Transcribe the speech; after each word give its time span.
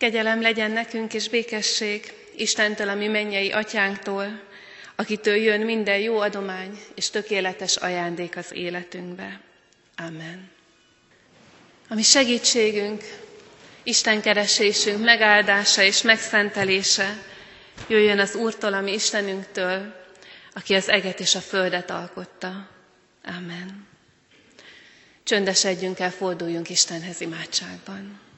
Kegyelem 0.00 0.40
legyen 0.40 0.70
nekünk 0.70 1.14
és 1.14 1.28
békesség 1.28 2.12
Istentől, 2.36 2.88
ami 2.88 3.06
mennyei 3.06 3.50
atyánktól, 3.50 4.40
akitől 4.96 5.34
jön 5.36 5.60
minden 5.60 5.98
jó 5.98 6.18
adomány 6.18 6.78
és 6.94 7.10
tökéletes 7.10 7.76
ajándék 7.76 8.36
az 8.36 8.52
életünkbe. 8.52 9.40
Amen. 9.96 10.50
Ami 11.88 12.02
segítségünk, 12.02 13.02
Isten 13.82 14.20
keresésünk 14.20 15.04
megáldása 15.04 15.82
és 15.82 16.02
megszentelése 16.02 17.22
jöjjön 17.88 18.18
az 18.18 18.34
Úrtól, 18.34 18.72
ami 18.74 18.92
Istenünktől, 18.92 19.94
aki 20.52 20.74
az 20.74 20.88
eget 20.88 21.20
és 21.20 21.34
a 21.34 21.40
földet 21.40 21.90
alkotta. 21.90 22.68
Amen. 23.24 23.86
Csöndesedjünk 25.22 25.98
el, 25.98 26.10
forduljunk 26.10 26.68
Istenhez 26.70 27.20
imádságban. 27.20 28.28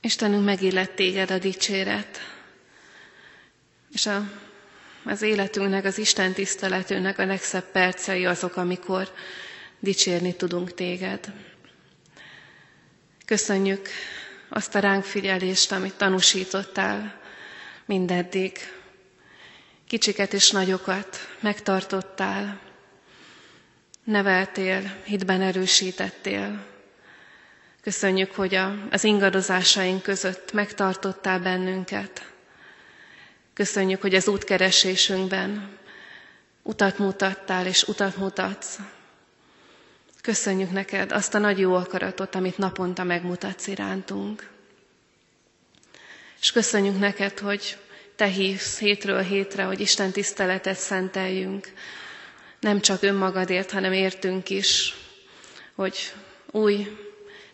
Istenünk 0.00 0.44
megillett 0.44 0.94
téged 0.94 1.30
a 1.30 1.38
dicséret, 1.38 2.18
és 3.92 4.06
a, 4.06 4.30
az 5.04 5.22
életünknek, 5.22 5.84
az 5.84 5.98
Isten 5.98 6.32
tiszteletünknek 6.32 7.18
a 7.18 7.24
legszebb 7.26 7.70
percei 7.70 8.26
azok, 8.26 8.56
amikor 8.56 9.12
dicsérni 9.78 10.34
tudunk 10.36 10.74
téged. 10.74 11.32
Köszönjük 13.24 13.88
azt 14.48 14.74
a 14.74 14.78
ránk 14.78 15.04
figyelést, 15.04 15.72
amit 15.72 15.94
tanúsítottál 15.94 17.20
mindeddig. 17.86 18.58
Kicsiket 19.86 20.32
és 20.32 20.50
nagyokat 20.50 21.16
megtartottál, 21.40 22.60
neveltél, 24.04 24.96
hitben 25.04 25.40
erősítettél, 25.40 26.66
Köszönjük, 27.82 28.34
hogy 28.34 28.54
a, 28.54 28.74
az 28.90 29.04
ingadozásaink 29.04 30.02
között 30.02 30.52
megtartottál 30.52 31.40
bennünket. 31.40 32.24
Köszönjük, 33.54 34.00
hogy 34.00 34.14
az 34.14 34.28
útkeresésünkben 34.28 35.78
utat 36.62 36.98
mutattál 36.98 37.66
és 37.66 37.82
utat 37.82 38.16
mutatsz. 38.16 38.78
Köszönjük 40.22 40.70
neked 40.70 41.12
azt 41.12 41.34
a 41.34 41.38
nagy 41.38 41.58
jó 41.58 41.74
akaratot, 41.74 42.34
amit 42.34 42.58
naponta 42.58 43.04
megmutatsz 43.04 43.66
irántunk. 43.66 44.48
És 46.40 46.52
köszönjük 46.52 46.98
neked, 46.98 47.38
hogy 47.38 47.76
te 48.16 48.26
hívsz 48.26 48.78
hétről 48.78 49.20
hétre, 49.22 49.62
hogy 49.64 49.80
Isten 49.80 50.10
tiszteletet 50.10 50.78
szenteljünk. 50.78 51.72
Nem 52.60 52.80
csak 52.80 53.02
önmagadért, 53.02 53.70
hanem 53.70 53.92
értünk 53.92 54.50
is, 54.50 54.94
hogy 55.74 56.12
új 56.50 56.86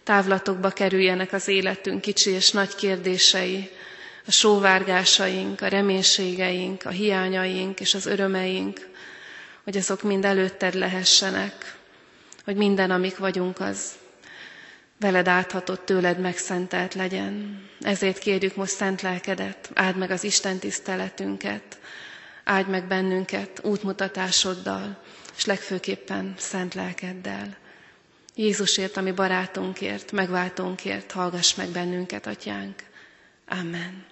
távlatokba 0.06 0.70
kerüljenek 0.70 1.32
az 1.32 1.48
életünk 1.48 2.00
kicsi 2.00 2.30
és 2.30 2.50
nagy 2.50 2.74
kérdései, 2.74 3.70
a 4.26 4.30
sóvárgásaink, 4.30 5.60
a 5.60 5.66
reménységeink, 5.68 6.84
a 6.84 6.88
hiányaink 6.90 7.80
és 7.80 7.94
az 7.94 8.06
örömeink, 8.06 8.88
hogy 9.64 9.76
azok 9.76 10.02
mind 10.02 10.24
előtted 10.24 10.74
lehessenek, 10.74 11.76
hogy 12.44 12.56
minden, 12.56 12.90
amik 12.90 13.16
vagyunk, 13.18 13.60
az 13.60 13.92
veled 15.00 15.28
áthatott, 15.28 15.84
tőled 15.84 16.18
megszentelt 16.20 16.94
legyen. 16.94 17.62
Ezért 17.80 18.18
kérjük 18.18 18.56
most 18.56 18.72
szent 18.72 19.02
lelkedet, 19.02 19.70
áld 19.74 19.96
meg 19.96 20.10
az 20.10 20.24
Isten 20.24 20.58
tiszteletünket, 20.58 21.78
áld 22.44 22.68
meg 22.68 22.86
bennünket 22.86 23.60
útmutatásoddal, 23.62 25.02
és 25.36 25.44
legfőképpen 25.44 26.34
szent 26.38 26.74
lelkeddel. 26.74 27.56
Jézusért, 28.38 28.96
ami 28.96 29.12
barátunkért, 29.12 30.12
megváltónkért, 30.12 31.12
hallgass 31.12 31.54
meg 31.54 31.68
bennünket, 31.68 32.26
Atyánk. 32.26 32.82
Amen. 33.48 34.06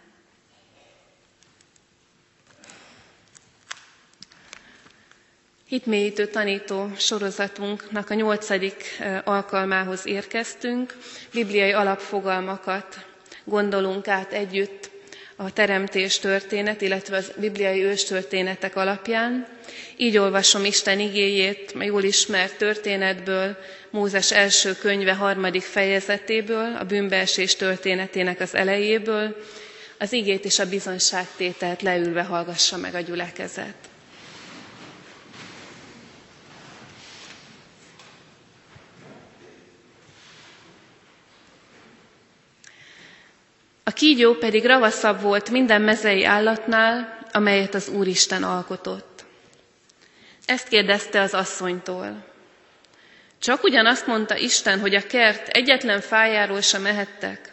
Hitmélyítő 5.67 6.27
tanító 6.27 6.91
sorozatunknak 6.97 8.11
a 8.11 8.15
nyolcadik 8.15 9.03
alkalmához 9.25 10.07
érkeztünk. 10.07 10.97
Bibliai 11.33 11.73
alapfogalmakat 11.73 13.07
gondolunk 13.45 14.09
át 14.09 14.33
együtt 14.33 14.91
a 15.37 15.53
teremtés 15.53 16.19
történet, 16.19 16.81
illetve 16.81 17.17
a 17.17 17.21
bibliai 17.41 17.83
őstörténetek 17.83 18.77
alapján. 18.77 19.47
Így 19.97 20.17
olvasom 20.19 20.65
Isten 20.65 21.01
igéjét, 21.01 21.75
jól 21.81 22.03
ismert 22.03 22.57
történetből, 22.57 23.57
Mózes 23.91 24.33
első 24.33 24.73
könyve 24.77 25.15
harmadik 25.15 25.63
fejezetéből, 25.63 26.77
a 26.77 26.85
bűnbeesés 26.85 27.57
történetének 27.57 28.41
az 28.41 28.55
elejéből, 28.55 29.37
az 29.99 30.13
igét 30.13 30.45
és 30.45 30.59
a 30.59 30.69
bizonságtételt 30.69 31.83
leülve 31.83 32.23
hallgassa 32.23 32.77
meg 32.77 32.95
a 32.95 33.01
gyülekezet. 33.01 33.75
A 43.85 43.91
kígyó 43.93 44.35
pedig 44.35 44.65
ravaszabb 44.65 45.21
volt 45.21 45.51
minden 45.51 45.83
mezei 45.83 46.25
állatnál, 46.25 47.19
amelyet 47.33 47.75
az 47.75 47.89
Úristen 47.89 48.43
alkotott. 48.43 49.25
Ezt 50.47 50.69
kérdezte 50.69 51.21
az 51.21 51.35
asszonytól. 51.35 52.25
Csak 53.39 53.63
ugyan 53.63 53.87
azt 53.87 54.07
mondta 54.07 54.37
Isten, 54.37 54.81
hogy 54.81 54.95
a 54.95 55.07
kert 55.07 55.49
egyetlen 55.49 56.01
fájáról 56.01 56.61
sem 56.61 56.83
mehettek. 56.83 57.53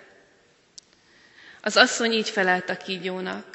Az 1.62 1.78
asszony 1.78 2.12
így 2.12 2.30
felelt 2.30 2.70
a 2.70 2.78
kígyónak. 2.78 3.46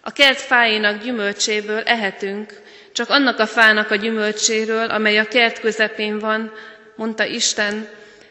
A 0.00 0.10
kert 0.12 0.40
fáinak 0.40 1.02
gyümölcséből 1.02 1.80
ehetünk, 1.82 2.60
csak 2.92 3.08
annak 3.10 3.38
a 3.38 3.46
fának 3.46 3.90
a 3.90 3.94
gyümölcséről, 3.96 4.90
amely 4.90 5.18
a 5.18 5.28
kert 5.28 5.60
közepén 5.60 6.18
van, 6.18 6.52
mondta 6.96 7.24
Isten, 7.24 7.88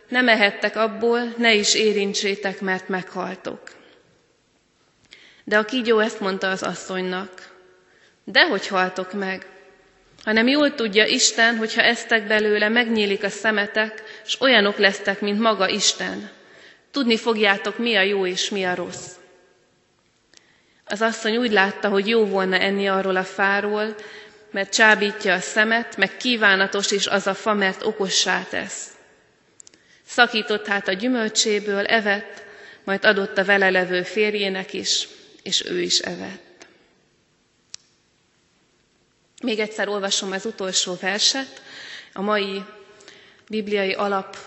nem 0.09 0.27
ehettek 0.27 0.75
abból, 0.75 1.33
ne 1.37 1.53
is 1.53 1.73
érintsétek, 1.73 2.61
mert 2.61 2.87
meghaltok. 2.87 3.61
De 5.43 5.57
a 5.57 5.65
kígyó 5.65 5.99
ezt 5.99 6.19
mondta 6.19 6.49
az 6.49 6.63
asszonynak, 6.63 7.49
dehogy 8.23 8.67
haltok 8.67 9.13
meg, 9.13 9.45
hanem 10.23 10.47
jól 10.47 10.75
tudja 10.75 11.05
Isten, 11.05 11.57
hogyha 11.57 11.81
eztek 11.81 12.27
belőle, 12.27 12.69
megnyílik 12.69 13.23
a 13.23 13.29
szemetek, 13.29 14.03
és 14.25 14.41
olyanok 14.41 14.77
lesztek, 14.77 15.21
mint 15.21 15.39
maga 15.39 15.69
Isten. 15.69 16.29
Tudni 16.91 17.17
fogjátok, 17.17 17.77
mi 17.77 17.95
a 17.95 18.01
jó 18.01 18.25
és 18.25 18.49
mi 18.49 18.63
a 18.65 18.75
rossz. 18.75 19.07
Az 20.85 21.01
asszony 21.01 21.37
úgy 21.37 21.51
látta, 21.51 21.89
hogy 21.89 22.07
jó 22.07 22.25
volna 22.25 22.57
enni 22.57 22.87
arról 22.87 23.15
a 23.15 23.23
fáról, 23.23 23.95
mert 24.51 24.73
csábítja 24.73 25.33
a 25.33 25.39
szemet, 25.39 25.97
meg 25.97 26.17
kívánatos 26.17 26.91
is 26.91 27.07
az 27.07 27.27
a 27.27 27.33
fa, 27.33 27.53
mert 27.53 27.85
okossá 27.85 28.43
tesz. 28.49 28.87
Szakított 30.09 30.67
hát 30.67 30.87
a 30.87 30.93
gyümölcséből, 30.93 31.85
evett, 31.85 32.43
majd 32.83 33.05
adott 33.05 33.37
a 33.37 33.43
vele 33.45 33.69
levő 33.69 34.03
férjének 34.03 34.73
is, 34.73 35.07
és 35.43 35.65
ő 35.65 35.81
is 35.81 35.99
evett. 35.99 36.67
Még 39.43 39.59
egyszer 39.59 39.87
olvasom 39.87 40.31
az 40.31 40.45
utolsó 40.45 40.97
verset, 41.01 41.61
a 42.13 42.21
mai 42.21 42.63
bibliai 43.49 43.93
alap 43.93 44.37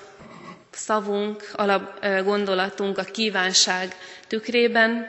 szavunk, 0.71 1.51
alap 1.53 2.07
gondolatunk 2.25 2.99
a 2.99 3.05
kívánság 3.05 3.97
tükrében. 4.27 5.09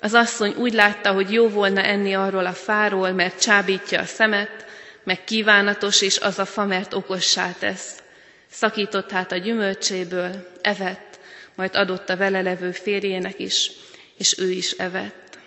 Az 0.00 0.14
asszony 0.14 0.54
úgy 0.56 0.72
látta, 0.72 1.12
hogy 1.12 1.32
jó 1.32 1.48
volna 1.48 1.82
enni 1.82 2.14
arról 2.14 2.46
a 2.46 2.52
fáról, 2.52 3.10
mert 3.10 3.40
csábítja 3.40 4.00
a 4.00 4.04
szemet, 4.04 4.66
meg 5.04 5.24
kívánatos 5.24 6.00
is 6.00 6.18
az 6.18 6.38
a 6.38 6.44
fa, 6.46 6.64
mert 6.64 6.94
okossá 6.94 7.52
tesz. 7.58 7.96
Szakított 8.50 9.10
hát 9.10 9.32
a 9.32 9.36
gyümölcséből, 9.36 10.48
evett, 10.60 11.18
majd 11.54 11.74
adott 11.76 12.08
a 12.08 12.16
vele 12.16 12.40
levő 12.42 12.72
férjének 12.72 13.38
is, 13.38 13.70
és 14.16 14.38
ő 14.38 14.50
is 14.50 14.70
evett. 14.70 15.38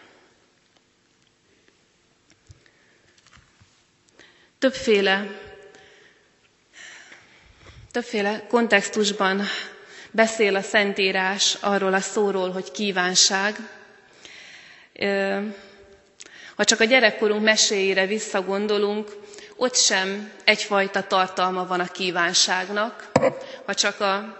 Többféle, 4.59 5.39
többféle 7.92 8.45
kontextusban 8.48 9.42
beszél 10.12 10.56
a 10.56 10.62
Szentírás 10.62 11.57
arról 11.62 11.94
a 11.94 12.00
szóról, 12.00 12.51
hogy 12.51 12.71
kívánság. 12.71 13.56
Ha 16.56 16.63
csak 16.65 16.80
a 16.80 16.83
gyerekkorunk 16.83 17.44
meséire 17.44 18.06
visszagondolunk, 18.06 19.12
ott 19.62 19.75
sem 19.75 20.31
egyfajta 20.44 21.04
tartalma 21.08 21.66
van 21.66 21.80
a 21.80 21.86
kívánságnak. 21.92 23.08
Ha 23.66 23.74
csak 23.74 24.00
a, 24.00 24.38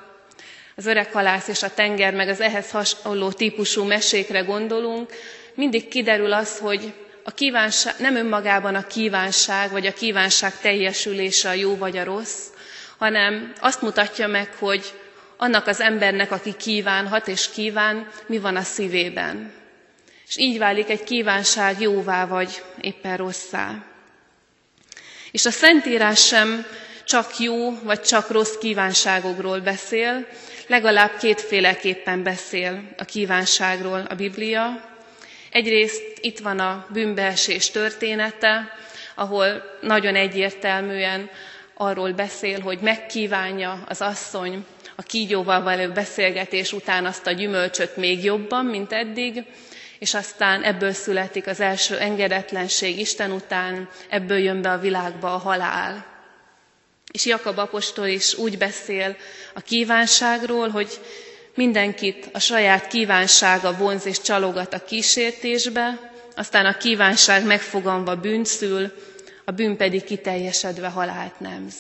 az 0.76 0.86
öreg 0.86 1.12
halász 1.14 1.48
és 1.48 1.64
a 1.64 1.74
tenger, 1.74 2.14
meg 2.14 2.28
az 2.30 2.42
ehhez 2.42 2.72
hasonló 2.72 3.32
típusú 3.32 3.84
mesékre 3.84 4.40
gondolunk, 4.40 5.12
mindig 5.54 5.88
kiderül 5.88 6.34
az, 6.34 6.58
hogy 6.60 6.94
a 7.24 7.32
kívánság, 7.32 7.94
nem 7.98 8.16
önmagában 8.16 8.76
a 8.76 8.88
kívánság, 8.88 9.72
vagy 9.72 9.86
a 9.86 9.94
kívánság 9.94 10.58
teljesülése 10.62 11.50
a 11.50 11.54
jó 11.54 11.78
vagy 11.78 11.98
a 11.98 12.04
rossz, 12.04 12.46
hanem 12.98 13.54
azt 13.60 13.82
mutatja 13.82 14.28
meg, 14.28 14.54
hogy 14.60 14.94
annak 15.38 15.68
az 15.68 15.80
embernek, 15.82 16.32
aki 16.32 16.56
kívánhat 16.56 17.28
és 17.28 17.50
kíván, 17.50 18.08
mi 18.26 18.40
van 18.40 18.56
a 18.56 18.62
szívében. 18.62 19.54
És 20.28 20.38
így 20.38 20.58
válik 20.58 20.90
egy 20.90 21.04
kívánság 21.04 21.82
jóvá 21.82 22.26
vagy 22.26 22.64
éppen 22.82 23.18
rosszá. 23.18 23.86
És 25.32 25.46
a 25.46 25.52
Szentírás 25.52 26.26
sem 26.28 26.66
csak 27.06 27.40
jó 27.40 27.80
vagy 27.84 28.02
csak 28.02 28.30
rossz 28.30 28.56
kívánságokról 28.58 29.60
beszél, 29.60 30.28
legalább 30.68 31.18
kétféleképpen 31.18 32.24
beszél 32.24 32.84
a 32.98 33.06
kívánságról 33.06 34.06
a 34.10 34.16
Biblia. 34.16 34.90
Egyrészt 35.52 36.02
itt 36.22 36.40
van 36.40 36.60
a 36.60 36.86
bűnbeesés 36.94 37.70
története, 37.72 38.72
ahol 39.16 39.64
nagyon 39.82 40.16
egyértelműen 40.16 41.30
arról 41.74 42.12
beszél, 42.12 42.60
hogy 42.60 42.80
megkívánja 42.82 43.84
az 43.88 44.02
asszony 44.02 44.66
a 44.96 45.02
kígyóval 45.02 45.62
való 45.64 45.92
beszélgetés 45.92 46.74
után 46.74 47.06
azt 47.06 47.28
a 47.28 47.32
gyümölcsöt 47.32 47.96
még 47.96 48.24
jobban, 48.24 48.66
mint 48.66 48.94
eddig, 48.94 49.44
és 50.02 50.14
aztán 50.14 50.64
ebből 50.64 50.94
születik 50.94 51.48
az 51.48 51.60
első 51.60 51.98
engedetlenség 51.98 53.00
Isten 53.00 53.32
után, 53.32 53.90
ebből 54.10 54.38
jön 54.38 54.62
be 54.62 54.72
a 54.72 54.78
világba 54.80 55.34
a 55.34 55.38
halál. 55.38 56.06
És 57.12 57.26
Jakab 57.26 57.58
apostol 57.58 58.06
is 58.08 58.34
úgy 58.34 58.58
beszél 58.58 59.16
a 59.54 59.60
kívánságról, 59.60 60.70
hogy 60.70 61.00
mindenkit 61.56 62.30
a 62.34 62.40
saját 62.40 62.88
kívánsága 62.88 63.78
vonz 63.78 64.06
és 64.06 64.22
csalogat 64.22 64.74
a 64.74 64.84
kísértésbe, 64.84 66.12
aztán 66.36 66.66
a 66.66 66.78
kívánság 66.78 67.46
megfoganva 67.46 68.16
bűnt 68.16 68.46
szül, 68.46 68.92
a 69.46 69.52
bűn 69.52 69.78
pedig 69.78 70.04
kiteljesedve 70.04 70.88
halált 70.88 71.40
nemz. 71.40 71.74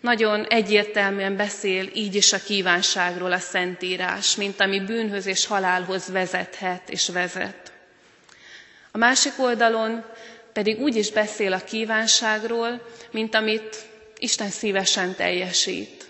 Nagyon 0.00 0.44
egyértelműen 0.44 1.36
beszél 1.36 1.88
így 1.94 2.14
is 2.14 2.32
a 2.32 2.38
kívánságról 2.38 3.32
a 3.32 3.38
Szentírás, 3.38 4.36
mint 4.36 4.60
ami 4.60 4.80
bűnhöz 4.80 5.26
és 5.26 5.46
halálhoz 5.46 6.08
vezethet 6.10 6.90
és 6.90 7.08
vezet. 7.08 7.72
A 8.92 8.98
másik 8.98 9.32
oldalon 9.38 10.04
pedig 10.52 10.80
úgy 10.80 10.96
is 10.96 11.10
beszél 11.10 11.52
a 11.52 11.64
kívánságról, 11.64 12.82
mint 13.10 13.34
amit 13.34 13.76
Isten 14.18 14.48
szívesen 14.50 15.14
teljesít. 15.14 16.04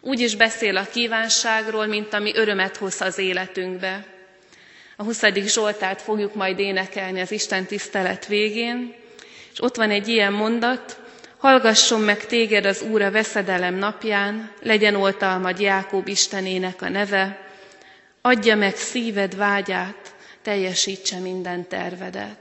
Úgy 0.00 0.20
is 0.20 0.36
beszél 0.36 0.76
a 0.76 0.86
kívánságról, 0.92 1.86
mint 1.86 2.14
ami 2.14 2.34
örömet 2.34 2.76
hoz 2.76 3.00
az 3.00 3.18
életünkbe. 3.18 4.04
A 4.96 5.02
20. 5.02 5.22
Zsoltát 5.34 6.02
fogjuk 6.02 6.34
majd 6.34 6.58
énekelni 6.58 7.20
az 7.20 7.30
Isten 7.32 7.64
tisztelet 7.66 8.26
végén, 8.26 8.94
és 9.52 9.62
ott 9.62 9.76
van 9.76 9.90
egy 9.90 10.08
ilyen 10.08 10.32
mondat, 10.32 11.00
Hallgasson 11.38 12.00
meg 12.00 12.26
téged 12.26 12.64
az 12.66 12.82
Úr 12.82 13.02
a 13.02 13.10
veszedelem 13.10 13.74
napján, 13.74 14.52
legyen 14.62 14.94
oltalmad 14.94 15.60
Jákob 15.60 16.08
Istenének 16.08 16.82
a 16.82 16.88
neve, 16.88 17.46
adja 18.20 18.56
meg 18.56 18.76
szíved 18.76 19.36
vágyát, 19.36 20.14
teljesítse 20.42 21.18
minden 21.18 21.68
tervedet. 21.68 22.38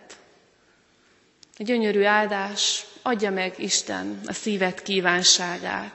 A 1.57 1.63
gyönyörű 1.63 2.03
áldás, 2.03 2.85
adja 3.01 3.31
meg 3.31 3.53
Isten 3.57 4.19
a 4.25 4.33
szíved 4.33 4.81
kívánságát. 4.81 5.93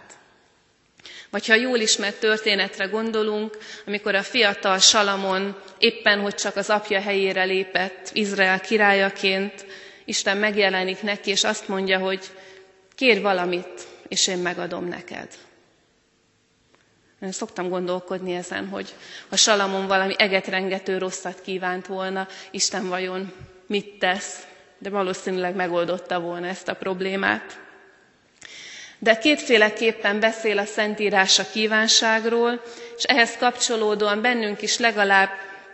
Vagy 1.31 1.47
ha 1.47 1.55
jól 1.55 1.79
ismert 1.79 2.21
történetre 2.21 2.85
gondolunk, 2.85 3.59
amikor 3.87 4.15
a 4.15 4.23
fiatal 4.23 4.79
Salamon 4.79 5.57
éppen, 5.79 6.21
hogy 6.21 6.35
csak 6.35 6.57
az 6.57 6.71
apja 6.71 7.01
helyére 7.01 7.45
lépett 7.45 8.11
Izrael 8.13 8.61
királyaként, 8.61 9.67
Isten 10.05 10.37
megjelenik 10.37 11.03
neki, 11.03 11.31
és 11.31 11.45
azt 11.45 11.69
mondja, 11.69 11.99
hogy 11.99 12.21
Kérj 13.03 13.21
valamit, 13.21 13.87
és 14.09 14.27
én 14.27 14.39
megadom 14.39 14.85
neked. 14.89 15.29
Én 17.23 17.33
szoktam 17.33 17.69
gondolkodni 17.69 18.35
ezen, 18.35 18.69
hogy 18.69 18.95
ha 19.29 19.37
Salamon 19.37 19.87
valami 19.87 20.15
egetrengető 20.19 20.99
rosszat 20.99 21.41
kívánt 21.41 21.87
volna, 21.87 22.27
Isten 22.51 22.89
vajon 22.89 23.33
mit 23.67 23.99
tesz, 23.99 24.47
de 24.79 24.91
valószínűleg 24.91 25.55
megoldotta 25.55 26.21
volna 26.21 26.47
ezt 26.47 26.69
a 26.69 26.75
problémát. 26.75 27.59
De 28.99 29.19
kétféleképpen 29.19 30.21
beszél 30.21 30.59
a 30.59 30.65
Szentírás 30.65 31.39
a 31.39 31.51
kívánságról, 31.53 32.63
és 32.97 33.05
ehhez 33.05 33.37
kapcsolódóan 33.37 34.21
bennünk 34.21 34.63
is 34.63 34.79
legalább, 34.79 35.31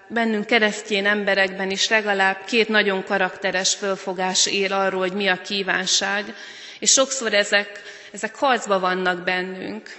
bennünk 0.07 0.47
keresztjén 0.47 1.07
emberekben 1.07 1.71
is 1.71 1.89
legalább 1.89 2.45
két 2.45 2.69
nagyon 2.69 3.05
karakteres 3.05 3.75
fölfogás 3.75 4.47
él 4.47 4.73
arról, 4.73 5.01
hogy 5.01 5.13
mi 5.13 5.27
a 5.29 5.41
kívánság, 5.41 6.35
és 6.79 6.91
sokszor 6.91 7.35
ezek, 7.35 7.83
ezek 8.13 8.35
harcba 8.37 8.79
vannak 8.79 9.25
bennünk. 9.25 9.97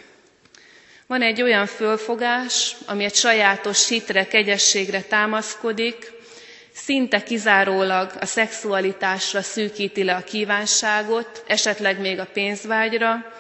Van 1.07 1.21
egy 1.21 1.41
olyan 1.41 1.65
fölfogás, 1.65 2.75
ami 2.85 3.03
egy 3.03 3.15
sajátos 3.15 3.87
hitre, 3.87 4.27
kegyességre 4.27 5.01
támaszkodik, 5.01 6.11
szinte 6.73 7.23
kizárólag 7.23 8.11
a 8.19 8.25
szexualitásra 8.25 9.41
szűkíti 9.41 10.03
le 10.03 10.15
a 10.15 10.23
kívánságot, 10.23 11.43
esetleg 11.47 11.99
még 11.99 12.19
a 12.19 12.27
pénzvágyra, 12.33 13.33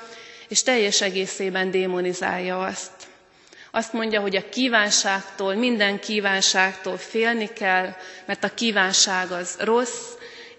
és 0.47 0.63
teljes 0.63 1.01
egészében 1.01 1.71
démonizálja 1.71 2.59
azt. 2.59 2.91
Azt 3.71 3.93
mondja, 3.93 4.21
hogy 4.21 4.35
a 4.35 4.49
kívánságtól, 4.49 5.53
minden 5.53 5.99
kívánságtól 5.99 6.97
félni 6.97 7.49
kell, 7.53 7.93
mert 8.25 8.43
a 8.43 8.53
kívánság 8.53 9.31
az 9.31 9.55
rossz, 9.59 10.05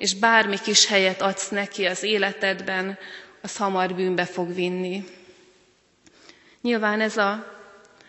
és 0.00 0.14
bármi 0.14 0.56
kis 0.58 0.86
helyet 0.86 1.22
adsz 1.22 1.48
neki 1.48 1.86
az 1.86 2.02
életedben, 2.02 2.98
az 3.42 3.56
hamar 3.56 3.94
bűnbe 3.94 4.24
fog 4.24 4.54
vinni. 4.54 5.04
Nyilván 6.62 7.00
ez 7.00 7.16
a, 7.16 7.58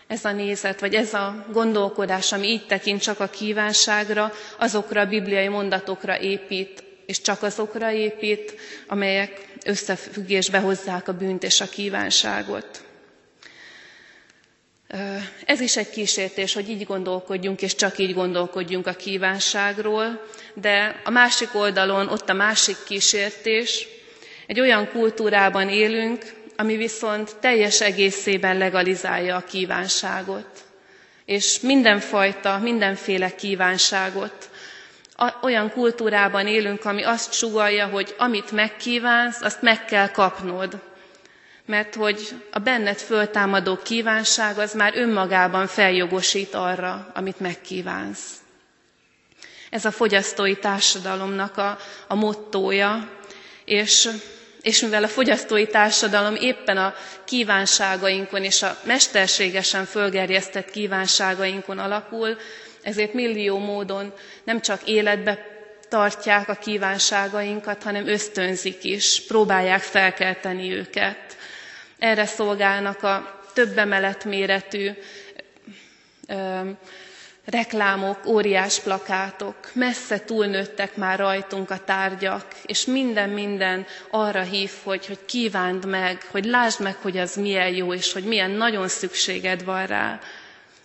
ez 0.07 0.25
a 0.25 0.31
nézet, 0.31 0.79
vagy 0.79 0.93
ez 0.93 1.13
a 1.13 1.45
gondolkodás, 1.51 2.31
ami 2.31 2.47
így 2.47 2.65
tekint 2.65 3.01
csak 3.01 3.19
a 3.19 3.27
kívánságra, 3.27 4.33
azokra 4.57 5.01
a 5.01 5.05
bibliai 5.05 5.47
mondatokra 5.47 6.19
épít, 6.19 6.83
és 7.05 7.21
csak 7.21 7.43
azokra 7.43 7.91
épít, 7.91 8.55
amelyek 8.87 9.47
összefüggésbe 9.65 10.59
hozzák 10.59 11.07
a 11.07 11.13
bűnt 11.13 11.43
és 11.43 11.61
a 11.61 11.69
kívánságot. 11.69 12.83
Ez 15.45 15.59
is 15.59 15.77
egy 15.77 15.89
kísértés, 15.89 16.53
hogy 16.53 16.69
így 16.69 16.85
gondolkodjunk, 16.85 17.61
és 17.61 17.75
csak 17.75 17.97
így 17.97 18.13
gondolkodjunk 18.13 18.87
a 18.87 18.93
kívánságról, 18.93 20.25
de 20.53 21.01
a 21.03 21.09
másik 21.09 21.49
oldalon 21.55 22.07
ott 22.07 22.29
a 22.29 22.33
másik 22.33 22.75
kísértés, 22.87 23.87
egy 24.47 24.59
olyan 24.59 24.89
kultúrában 24.89 25.69
élünk, 25.69 26.25
ami 26.55 26.75
viszont 26.75 27.35
teljes 27.39 27.81
egészében 27.81 28.57
legalizálja 28.57 29.35
a 29.35 29.43
kívánságot. 29.43 30.47
És 31.25 31.59
mindenfajta, 31.59 32.57
mindenféle 32.57 33.35
kívánságot. 33.35 34.49
Olyan 35.41 35.71
kultúrában 35.71 36.47
élünk, 36.47 36.85
ami 36.85 37.03
azt 37.03 37.33
sugalja, 37.33 37.87
hogy 37.87 38.15
amit 38.17 38.51
megkívánsz, 38.51 39.41
azt 39.41 39.61
meg 39.61 39.85
kell 39.85 40.09
kapnod 40.11 40.79
mert 41.65 41.95
hogy 41.95 42.27
a 42.51 42.59
benned 42.59 42.97
föltámadó 42.97 43.77
kívánság 43.83 44.57
az 44.57 44.73
már 44.73 44.93
önmagában 44.97 45.67
feljogosít 45.67 46.53
arra, 46.53 47.11
amit 47.13 47.39
megkívánsz. 47.39 48.31
Ez 49.69 49.85
a 49.85 49.91
fogyasztói 49.91 50.55
társadalomnak 50.55 51.57
a, 51.57 51.77
a 52.07 52.15
mottója, 52.15 53.09
és, 53.65 54.09
és 54.61 54.81
mivel 54.81 55.03
a 55.03 55.07
fogyasztói 55.07 55.67
társadalom 55.67 56.35
éppen 56.35 56.77
a 56.77 56.93
kívánságainkon 57.25 58.43
és 58.43 58.61
a 58.61 58.77
mesterségesen 58.83 59.85
fölgerjesztett 59.85 60.71
kívánságainkon 60.71 61.79
alapul, 61.79 62.37
ezért 62.81 63.13
millió 63.13 63.57
módon 63.57 64.13
nem 64.43 64.61
csak 64.61 64.81
életbe 64.87 65.45
tartják 65.89 66.49
a 66.49 66.53
kívánságainkat, 66.55 67.83
hanem 67.83 68.07
ösztönzik 68.07 68.83
is, 68.83 69.21
próbálják 69.27 69.81
felkelteni 69.81 70.71
őket. 70.73 71.30
Erre 72.01 72.25
szolgálnak 72.25 73.03
a 73.03 73.39
több 73.53 73.77
emelet 73.77 74.25
méretű 74.25 74.89
ö, 76.27 76.69
reklámok, 77.45 78.25
óriás 78.25 78.79
plakátok, 78.79 79.55
messze 79.73 80.19
túlnőttek 80.19 80.95
már 80.95 81.19
rajtunk 81.19 81.69
a 81.69 81.83
tárgyak, 81.83 82.45
és 82.65 82.85
minden-minden 82.85 83.85
arra 84.09 84.41
hív, 84.41 84.71
hogy, 84.83 85.05
hogy 85.05 85.25
kívánd 85.25 85.85
meg, 85.85 86.21
hogy 86.31 86.45
lásd 86.45 86.81
meg, 86.81 86.95
hogy 86.95 87.17
az 87.17 87.35
milyen 87.35 87.73
jó, 87.75 87.93
és 87.93 88.13
hogy 88.13 88.23
milyen 88.23 88.51
nagyon 88.51 88.87
szükséged 88.87 89.63
van 89.63 89.85
rá. 89.85 90.19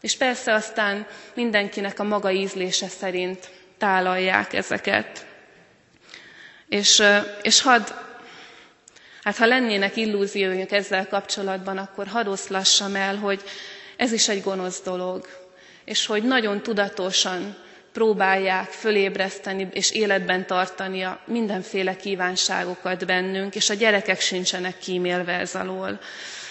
És 0.01 0.17
persze 0.17 0.53
aztán 0.53 1.07
mindenkinek 1.35 1.99
a 1.99 2.05
maga 2.05 2.31
ízlése 2.31 2.89
szerint 2.89 3.51
tálalják 3.79 4.53
ezeket. 4.53 5.27
És, 6.69 7.03
és 7.43 7.61
hadd 7.63 7.89
Hát 9.27 9.37
ha 9.37 9.47
lennének 9.47 9.97
illúzióink 9.97 10.73
ezzel 10.73 11.09
kapcsolatban, 11.09 11.79
akkor 11.79 12.07
hadd 12.07 12.27
oszlassam 12.27 12.95
el, 12.95 13.17
hogy 13.17 13.41
ez 13.97 14.13
is 14.13 14.29
egy 14.29 14.43
gonosz 14.43 14.83
dolog, 14.83 15.27
és 15.85 16.07
hogy 16.07 16.23
nagyon 16.23 16.63
tudatosan 16.63 17.57
próbálják 17.93 18.71
fölébreszteni 18.71 19.69
és 19.73 19.91
életben 19.93 20.47
tartani 20.47 21.03
a 21.03 21.21
mindenféle 21.25 21.97
kívánságokat 21.97 23.07
bennünk, 23.07 23.55
és 23.55 23.71
a 23.71 23.75
gyerekek 23.75 24.21
sincsenek 24.21 24.79
kímélve 24.79 25.33
ez 25.33 25.55
alól, 25.55 25.99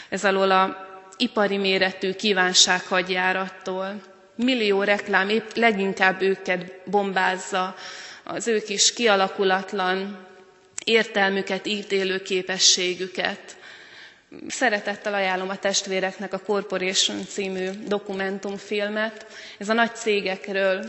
ez 0.09 0.25
alól 0.25 0.51
a 0.51 0.87
ipari 1.17 1.57
méretű 1.57 2.13
kívánsághadjárattól. 2.13 4.01
Millió 4.35 4.83
reklám 4.83 5.29
épp 5.29 5.49
leginkább 5.53 6.21
őket 6.21 6.73
bombázza, 6.85 7.75
az 8.23 8.47
ők 8.47 8.69
is 8.69 8.93
kialakulatlan 8.93 10.25
értelmüket, 10.85 11.65
ítélő 11.67 12.21
képességüket. 12.21 13.39
Szeretettel 14.47 15.13
ajánlom 15.13 15.49
a 15.49 15.55
testvéreknek 15.57 16.33
a 16.33 16.39
Corporation 16.39 17.25
című 17.25 17.69
dokumentumfilmet. 17.87 19.25
Ez 19.57 19.69
a 19.69 19.73
nagy 19.73 19.95
cégekről 19.95 20.85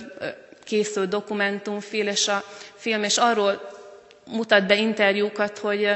készült 0.64 1.08
dokumentumfilm, 1.08 2.06
és 2.06 2.28
a 2.28 2.42
film, 2.74 3.02
és 3.02 3.16
arról 3.16 3.68
mutat 4.30 4.66
be 4.66 4.76
interjúkat, 4.76 5.58
hogy, 5.58 5.88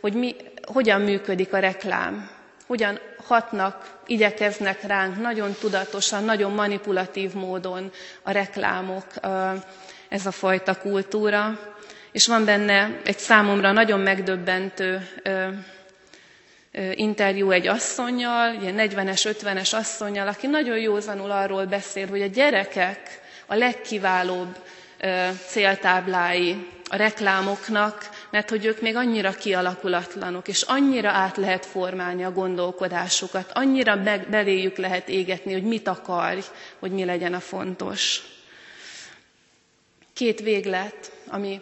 hogy 0.00 0.12
mi, 0.14 0.34
hogyan 0.66 1.00
működik 1.00 1.52
a 1.52 1.58
reklám, 1.58 2.30
hogyan 2.66 2.98
hatnak, 3.26 3.98
igyekeznek 4.06 4.82
ránk 4.82 5.20
nagyon 5.20 5.52
tudatosan, 5.60 6.24
nagyon 6.24 6.52
manipulatív 6.52 7.32
módon 7.32 7.90
a 8.22 8.30
reklámok, 8.30 9.06
ez 10.08 10.26
a 10.26 10.30
fajta 10.30 10.74
kultúra. 10.78 11.58
És 12.12 12.26
van 12.26 12.44
benne 12.44 13.00
egy 13.04 13.18
számomra 13.18 13.72
nagyon 13.72 14.00
megdöbbentő 14.00 15.08
interjú 16.94 17.50
egy 17.50 17.66
asszonynal, 17.66 18.54
ilyen 18.62 18.74
40-es, 18.78 19.34
50-es 19.42 19.74
asszonynal, 19.74 20.28
aki 20.28 20.46
nagyon 20.46 20.78
józanul 20.78 21.30
arról 21.30 21.64
beszél, 21.66 22.08
hogy 22.08 22.22
a 22.22 22.26
gyerekek 22.26 23.20
a 23.46 23.54
legkiválóbb 23.54 24.56
céltáblái 25.46 26.66
a 26.88 26.96
reklámoknak, 26.96 28.08
mert 28.30 28.48
hogy 28.50 28.64
ők 28.64 28.80
még 28.80 28.96
annyira 28.96 29.30
kialakulatlanok, 29.32 30.48
és 30.48 30.62
annyira 30.62 31.08
át 31.10 31.36
lehet 31.36 31.66
formálni 31.66 32.24
a 32.24 32.32
gondolkodásukat, 32.32 33.50
annyira 33.54 33.96
beléjük 34.30 34.76
lehet 34.76 35.08
égetni, 35.08 35.52
hogy 35.52 35.62
mit 35.62 35.88
akarj, 35.88 36.40
hogy 36.78 36.90
mi 36.90 37.04
legyen 37.04 37.34
a 37.34 37.40
fontos. 37.40 38.20
Két 40.14 40.40
véglet, 40.40 41.12
ami, 41.28 41.60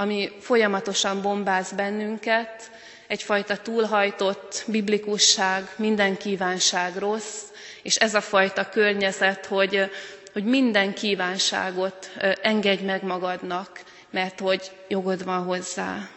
ami 0.00 0.30
folyamatosan 0.40 1.22
bombáz 1.22 1.72
bennünket, 1.72 2.70
egyfajta 3.06 3.56
túlhajtott 3.56 4.64
biblikusság, 4.66 5.68
minden 5.76 6.16
kívánság 6.16 6.96
rossz, 6.96 7.42
és 7.82 7.96
ez 7.96 8.14
a 8.14 8.20
fajta 8.20 8.68
környezet, 8.68 9.46
hogy, 9.46 9.90
hogy 10.32 10.44
minden 10.44 10.94
kívánságot 10.94 12.10
engedj 12.42 12.84
meg 12.84 13.02
magadnak, 13.02 13.80
mert 14.10 14.40
hogy 14.40 14.70
jogod 14.88 15.24
van 15.24 15.44
hozzá. 15.44 16.08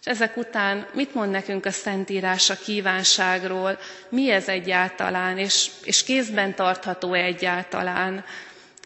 És 0.00 0.06
ezek 0.06 0.36
után 0.36 0.86
mit 0.94 1.14
mond 1.14 1.30
nekünk 1.30 1.66
a 1.66 1.70
Szentírás 1.70 2.50
a 2.50 2.56
kívánságról, 2.56 3.78
mi 4.08 4.30
ez 4.30 4.48
egyáltalán, 4.48 5.38
és, 5.38 5.70
és 5.84 6.02
kézben 6.04 6.54
tartható 6.54 7.12
-e 7.12 7.22
egyáltalán, 7.24 8.24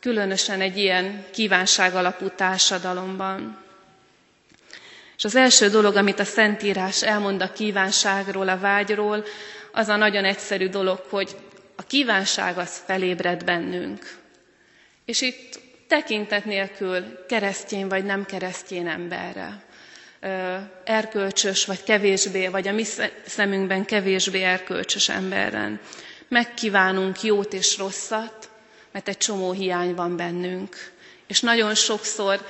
különösen 0.01 0.61
egy 0.61 0.77
ilyen 0.79 1.25
kívánság 1.33 1.95
alapú 1.95 2.29
társadalomban. 2.29 3.67
És 5.19 5.25
az 5.25 5.37
első 5.37 5.69
dolog, 5.69 5.97
amit 5.97 6.19
a 6.19 6.25
Szentírás 6.25 7.03
elmond 7.03 7.43
a 7.43 7.53
kívánságról, 7.53 8.49
a 8.49 8.59
vágyról, 8.59 9.25
az 9.73 9.89
a 9.89 9.97
nagyon 9.97 10.25
egyszerű 10.25 10.69
dolog, 10.69 11.01
hogy 11.09 11.37
a 11.77 11.83
kívánság 11.83 12.59
az 12.59 12.77
felébred 12.87 13.45
bennünk. 13.45 14.17
És 15.05 15.21
itt 15.21 15.61
tekintet 15.89 16.45
nélkül 16.45 17.25
keresztény 17.29 17.89
vagy 17.89 18.05
nem 18.05 18.25
keresztény 18.25 18.87
emberre, 18.89 19.63
erkölcsös 20.85 21.65
vagy 21.65 21.83
kevésbé, 21.85 22.47
vagy 22.49 22.69
a 22.69 22.73
mi 22.73 22.85
szemünkben 23.27 23.85
kevésbé 23.85 24.43
erkölcsös 24.43 25.09
emberren. 25.09 25.81
Megkívánunk 26.29 27.23
jót 27.23 27.53
és 27.53 27.79
rosszat, 27.79 28.49
mert 28.93 29.09
egy 29.09 29.17
csomó 29.19 29.53
hiány 29.53 29.95
van 29.95 30.17
bennünk. 30.17 30.77
És 31.27 31.41
nagyon 31.41 31.75
sokszor 31.75 32.47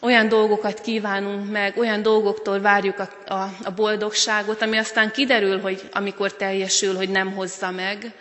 olyan 0.00 0.28
dolgokat 0.28 0.80
kívánunk 0.80 1.50
meg, 1.50 1.76
olyan 1.78 2.02
dolgoktól 2.02 2.60
várjuk 2.60 2.98
a, 2.98 3.32
a, 3.34 3.50
a 3.64 3.70
boldogságot, 3.70 4.62
ami 4.62 4.76
aztán 4.76 5.10
kiderül, 5.12 5.60
hogy 5.60 5.82
amikor 5.92 6.32
teljesül, 6.36 6.94
hogy 6.96 7.08
nem 7.08 7.32
hozza 7.34 7.70
meg, 7.70 8.12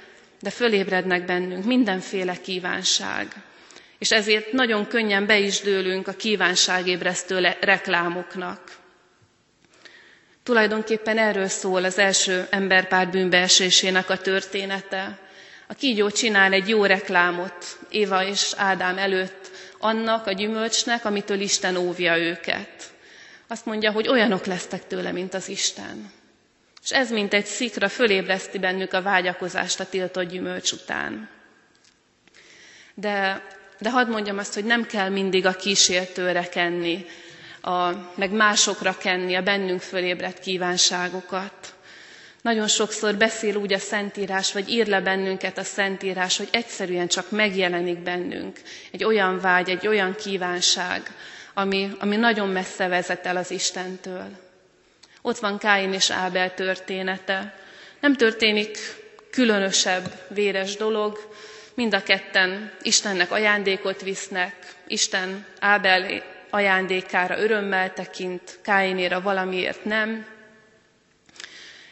de 0.41 0.49
fölébrednek 0.49 1.25
bennünk 1.25 1.65
mindenféle 1.65 2.35
kívánság. 2.41 3.27
És 3.97 4.11
ezért 4.11 4.51
nagyon 4.51 4.87
könnyen 4.87 5.25
be 5.25 5.37
is 5.39 5.59
dőlünk 5.61 6.07
a 6.07 6.11
kívánságébresztő 6.13 7.47
reklámoknak. 7.59 8.61
Tulajdonképpen 10.43 11.17
erről 11.17 11.47
szól 11.47 11.83
az 11.83 11.97
első 11.97 12.47
emberpár 12.49 13.09
bűnbeesésének 13.09 14.09
a 14.09 14.17
története. 14.17 15.19
A 15.67 15.73
kígyó 15.73 16.09
csinál 16.09 16.53
egy 16.53 16.67
jó 16.69 16.85
reklámot 16.85 17.79
Éva 17.89 18.23
és 18.25 18.53
Ádám 18.57 18.97
előtt 18.97 19.51
annak 19.79 20.27
a 20.27 20.31
gyümölcsnek, 20.31 21.05
amitől 21.05 21.39
Isten 21.39 21.75
óvja 21.75 22.17
őket. 22.17 22.93
Azt 23.47 23.65
mondja, 23.65 23.91
hogy 23.91 24.07
olyanok 24.07 24.45
lesztek 24.45 24.87
tőle, 24.87 25.11
mint 25.11 25.33
az 25.33 25.49
Isten. 25.49 26.11
És 26.83 26.91
ez, 26.91 27.11
mint 27.11 27.33
egy 27.33 27.45
szikra, 27.45 27.89
fölébreszti 27.89 28.59
bennük 28.59 28.93
a 28.93 29.01
vágyakozást 29.01 29.79
a 29.79 29.85
tiltott 29.89 30.29
gyümölcs 30.29 30.71
után. 30.71 31.29
De, 32.93 33.43
de 33.79 33.89
hadd 33.89 34.07
mondjam 34.09 34.37
azt, 34.37 34.53
hogy 34.53 34.65
nem 34.65 34.85
kell 34.85 35.09
mindig 35.09 35.45
a 35.45 35.55
kísértőre 35.55 36.49
kenni, 36.49 37.05
a, 37.61 37.89
meg 38.15 38.31
másokra 38.31 38.97
kenni 38.97 39.35
a 39.35 39.41
bennünk 39.41 39.81
fölébredt 39.81 40.39
kívánságokat. 40.39 41.74
Nagyon 42.45 42.67
sokszor 42.67 43.15
beszél 43.15 43.55
úgy 43.55 43.73
a 43.73 43.77
Szentírás, 43.77 44.53
vagy 44.53 44.69
ír 44.69 44.87
le 44.87 45.01
bennünket 45.01 45.57
a 45.57 45.63
Szentírás, 45.63 46.37
hogy 46.37 46.47
egyszerűen 46.51 47.07
csak 47.07 47.31
megjelenik 47.31 47.99
bennünk 47.99 48.59
egy 48.91 49.03
olyan 49.03 49.39
vágy, 49.39 49.69
egy 49.69 49.87
olyan 49.87 50.15
kívánság, 50.15 51.01
ami, 51.53 51.89
ami 51.99 52.15
nagyon 52.15 52.49
messze 52.49 52.87
vezet 52.87 53.25
el 53.25 53.37
az 53.37 53.51
Istentől. 53.51 54.27
Ott 55.21 55.37
van 55.37 55.57
Káin 55.57 55.93
és 55.93 56.11
Ábel 56.11 56.53
története. 56.53 57.53
Nem 57.99 58.15
történik 58.15 58.77
különösebb, 59.31 60.19
véres 60.27 60.75
dolog, 60.75 61.29
mind 61.73 61.93
a 61.93 62.03
ketten 62.03 62.71
Istennek 62.81 63.31
ajándékot 63.31 64.01
visznek, 64.01 64.55
Isten 64.87 65.45
Ábel 65.59 66.23
ajándékára 66.49 67.39
örömmel 67.39 67.93
tekint, 67.93 68.59
Káinéra 68.61 69.21
valamiért 69.21 69.85
nem, 69.85 70.33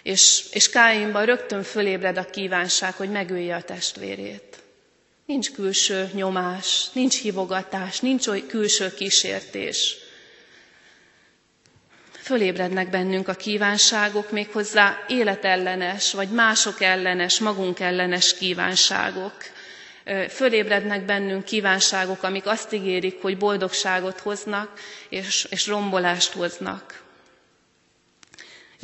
és, 0.04 0.46
és 0.52 0.70
Káinban 0.70 1.26
rögtön 1.26 1.64
fölébred 1.64 2.18
a 2.18 2.26
kívánság, 2.26 2.94
hogy 2.94 3.10
megölje 3.10 3.56
a 3.56 3.62
testvérét. 3.62 4.58
Nincs 5.26 5.52
külső 5.52 6.10
nyomás, 6.14 6.88
nincs 6.94 7.22
hívogatás, 7.22 8.00
nincs 8.00 8.28
oly 8.28 8.46
külső 8.46 8.94
kísértés. 8.94 9.96
Fölébrednek 12.12 12.90
bennünk 12.90 13.28
a 13.28 13.34
kívánságok, 13.34 14.32
méghozzá 14.32 14.98
életellenes, 15.08 16.14
vagy 16.14 16.30
mások 16.30 16.82
ellenes, 16.82 17.40
magunk 17.40 17.80
ellenes 17.80 18.34
kívánságok. 18.38 19.34
Fölébrednek 20.30 21.06
bennünk 21.06 21.44
kívánságok, 21.44 22.24
amik 22.24 22.46
azt 22.46 22.74
ígérik, 22.74 23.22
hogy 23.22 23.38
boldogságot 23.38 24.20
hoznak, 24.20 24.80
és, 25.10 25.48
és 25.50 25.68
rombolást 25.68 26.34
hoznak 26.34 27.03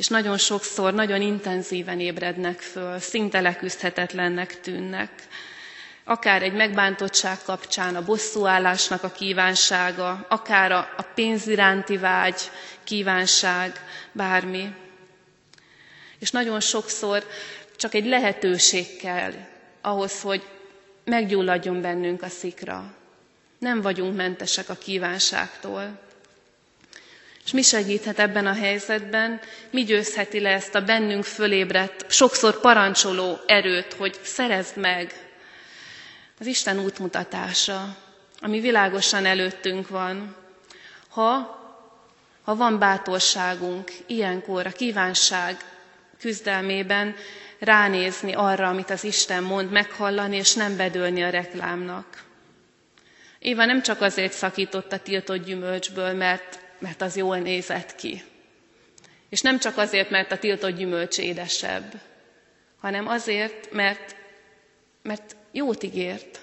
és 0.00 0.06
nagyon 0.08 0.38
sokszor 0.38 0.94
nagyon 0.94 1.20
intenzíven 1.20 2.00
ébrednek 2.00 2.60
föl, 2.60 2.98
szinte 2.98 3.40
leküzdhetetlennek 3.40 4.60
tűnnek. 4.60 5.10
Akár 6.04 6.42
egy 6.42 6.52
megbántottság 6.52 7.38
kapcsán 7.44 7.96
a 7.96 8.04
bosszúállásnak 8.04 9.02
a 9.02 9.10
kívánsága, 9.10 10.26
akár 10.28 10.72
a, 10.72 10.88
pénz 11.14 11.46
iránti 11.46 11.96
vágy, 11.96 12.40
kívánság, 12.84 13.84
bármi. 14.12 14.74
És 16.18 16.30
nagyon 16.30 16.60
sokszor 16.60 17.26
csak 17.76 17.94
egy 17.94 18.06
lehetőség 18.06 18.96
kell 18.96 19.32
ahhoz, 19.80 20.20
hogy 20.20 20.42
meggyulladjon 21.04 21.80
bennünk 21.80 22.22
a 22.22 22.28
szikra. 22.28 22.94
Nem 23.58 23.80
vagyunk 23.80 24.16
mentesek 24.16 24.68
a 24.68 24.74
kívánságtól. 24.74 25.98
És 27.50 27.56
mi 27.56 27.62
segíthet 27.62 28.18
ebben 28.18 28.46
a 28.46 28.52
helyzetben? 28.54 29.40
Mi 29.70 29.84
győzheti 29.84 30.40
le 30.40 30.50
ezt 30.50 30.74
a 30.74 30.84
bennünk 30.84 31.24
fölébredt, 31.24 32.10
sokszor 32.10 32.60
parancsoló 32.60 33.38
erőt, 33.46 33.92
hogy 33.92 34.18
szerezd 34.22 34.76
meg? 34.76 35.12
Az 36.40 36.46
Isten 36.46 36.78
útmutatása, 36.78 37.96
ami 38.40 38.60
világosan 38.60 39.26
előttünk 39.26 39.88
van. 39.88 40.36
Ha, 41.08 41.58
ha 42.44 42.54
van 42.56 42.78
bátorságunk 42.78 43.90
ilyenkor 44.06 44.66
a 44.66 44.70
kívánság 44.70 45.56
küzdelmében 46.20 47.14
ránézni 47.58 48.32
arra, 48.32 48.68
amit 48.68 48.90
az 48.90 49.04
Isten 49.04 49.42
mond, 49.42 49.70
meghallani, 49.70 50.36
és 50.36 50.54
nem 50.54 50.76
bedőlni 50.76 51.22
a 51.22 51.30
reklámnak. 51.30 52.06
Éva 53.38 53.64
nem 53.64 53.82
csak 53.82 54.00
azért 54.00 54.32
szakított 54.32 54.92
a 54.92 54.98
tiltott 54.98 55.44
gyümölcsből, 55.44 56.12
mert, 56.12 56.68
mert 56.80 57.02
az 57.02 57.16
jól 57.16 57.38
nézett 57.38 57.94
ki. 57.94 58.22
És 59.28 59.40
nem 59.40 59.58
csak 59.58 59.76
azért, 59.76 60.10
mert 60.10 60.32
a 60.32 60.38
tiltott 60.38 60.76
gyümölcs 60.76 61.18
édesebb, 61.18 62.00
hanem 62.80 63.08
azért, 63.08 63.72
mert, 63.72 64.16
mert 65.02 65.36
jót 65.52 65.82
ígért. 65.82 66.40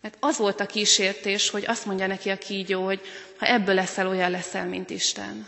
Mert 0.00 0.16
az 0.20 0.36
volt 0.36 0.60
a 0.60 0.66
kísértés, 0.66 1.50
hogy 1.50 1.64
azt 1.66 1.86
mondja 1.86 2.06
neki 2.06 2.30
a 2.30 2.38
kígyó, 2.38 2.84
hogy 2.84 3.00
ha 3.38 3.46
ebből 3.46 3.74
leszel, 3.74 4.08
olyan 4.08 4.30
leszel, 4.30 4.66
mint 4.66 4.90
Isten. 4.90 5.46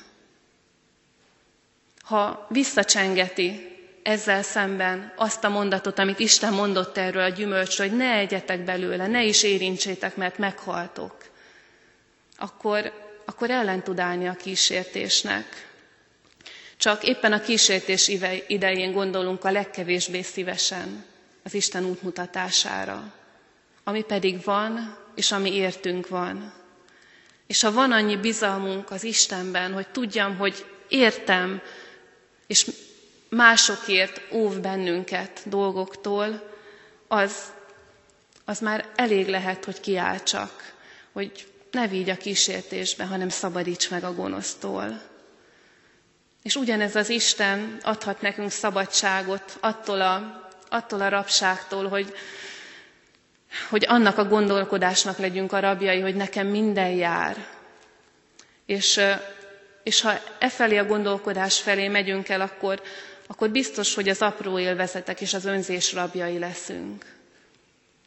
Ha 2.02 2.46
visszacsengeti 2.50 3.72
ezzel 4.02 4.42
szemben 4.42 5.12
azt 5.16 5.44
a 5.44 5.48
mondatot, 5.48 5.98
amit 5.98 6.18
Isten 6.18 6.52
mondott 6.52 6.96
erről 6.96 7.22
a 7.22 7.28
gyümölcsről, 7.28 7.88
hogy 7.88 7.96
ne 7.96 8.12
egyetek 8.12 8.64
belőle, 8.64 9.06
ne 9.06 9.22
is 9.24 9.42
érintsétek, 9.42 10.16
mert 10.16 10.38
meghaltok, 10.38 11.16
akkor, 12.36 12.92
akkor 13.24 13.50
ellen 13.50 13.82
tud 13.82 13.98
állni 13.98 14.28
a 14.28 14.34
kísértésnek. 14.36 15.70
Csak 16.76 17.04
éppen 17.04 17.32
a 17.32 17.40
kísértés 17.40 18.08
idején 18.46 18.92
gondolunk 18.92 19.44
a 19.44 19.50
legkevésbé 19.50 20.22
szívesen 20.22 21.04
az 21.44 21.54
Isten 21.54 21.84
útmutatására, 21.84 23.12
ami 23.84 24.02
pedig 24.02 24.44
van, 24.44 24.96
és 25.14 25.32
ami 25.32 25.54
értünk 25.54 26.08
van. 26.08 26.52
És 27.46 27.62
ha 27.62 27.72
van 27.72 27.92
annyi 27.92 28.16
bizalmunk 28.16 28.90
az 28.90 29.04
Istenben, 29.04 29.72
hogy 29.72 29.88
tudjam, 29.88 30.36
hogy 30.36 30.64
értem, 30.88 31.62
és 32.46 32.70
másokért 33.28 34.20
óv 34.32 34.60
bennünket 34.60 35.40
dolgoktól, 35.44 36.50
az, 37.08 37.52
az 38.44 38.58
már 38.58 38.88
elég 38.94 39.28
lehet, 39.28 39.64
hogy 39.64 39.80
kiáltsak, 39.80 40.72
hogy 41.12 41.51
ne 41.72 41.86
vigy 41.88 42.10
a 42.10 42.16
kísértésbe, 42.16 43.04
hanem 43.04 43.28
szabadíts 43.28 43.90
meg 43.90 44.04
a 44.04 44.14
gonosztól. 44.14 45.00
És 46.42 46.56
ugyanez 46.56 46.96
az 46.96 47.08
Isten 47.08 47.78
adhat 47.82 48.20
nekünk 48.20 48.50
szabadságot 48.50 49.56
attól 49.60 50.00
a, 50.00 50.40
attól 50.68 51.00
a 51.00 51.08
rabságtól, 51.08 51.88
hogy, 51.88 52.12
hogy 53.70 53.84
annak 53.88 54.18
a 54.18 54.24
gondolkodásnak 54.24 55.18
legyünk 55.18 55.52
a 55.52 55.60
rabjai, 55.60 56.00
hogy 56.00 56.14
nekem 56.14 56.46
minden 56.46 56.90
jár. 56.90 57.46
És, 58.66 59.00
és 59.82 60.00
ha 60.00 60.12
e 60.38 60.48
felé 60.48 60.76
a 60.76 60.84
gondolkodás 60.86 61.60
felé 61.60 61.88
megyünk 61.88 62.28
el, 62.28 62.40
akkor, 62.40 62.82
akkor 63.26 63.50
biztos, 63.50 63.94
hogy 63.94 64.08
az 64.08 64.22
apró 64.22 64.58
élvezetek 64.58 65.20
és 65.20 65.34
az 65.34 65.44
önzés 65.44 65.92
rabjai 65.92 66.38
leszünk. 66.38 67.04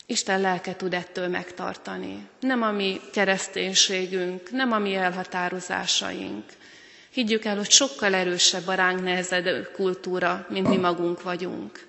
Isten 0.05 0.41
lelke 0.41 0.75
tud 0.75 0.93
ettől 0.93 1.27
megtartani. 1.27 2.27
Nem 2.39 2.61
a 2.61 2.71
mi 2.71 3.01
kereszténységünk, 3.11 4.51
nem 4.51 4.71
a 4.71 4.79
mi 4.79 4.95
elhatározásaink. 4.95 6.43
Higgyük 7.11 7.45
el, 7.45 7.57
hogy 7.57 7.69
sokkal 7.71 8.13
erősebb 8.13 8.67
a 8.67 8.73
ránk 8.73 9.01
nehezedő 9.03 9.69
kultúra, 9.73 10.45
mint 10.49 10.67
mi 10.67 10.77
magunk 10.77 11.21
vagyunk. 11.21 11.87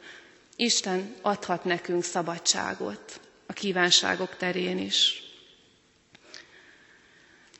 Isten 0.56 1.14
adhat 1.22 1.64
nekünk 1.64 2.04
szabadságot 2.04 3.20
a 3.46 3.52
kívánságok 3.52 4.36
terén 4.36 4.78
is. 4.78 5.25